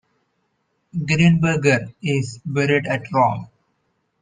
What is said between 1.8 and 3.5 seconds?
is buried at Rome.